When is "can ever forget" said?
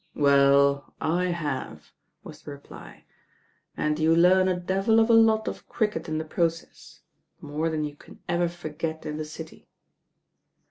7.97-9.05